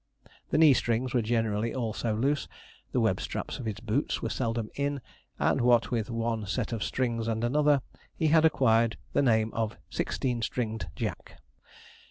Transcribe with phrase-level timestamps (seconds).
[0.49, 2.47] The knee strings were generally also loose;
[2.91, 4.99] the web straps of his boots were seldom in;
[5.37, 7.81] and, what with one set of strings and another,
[8.17, 11.39] he had acquired the name of Sixteen string'd Jack.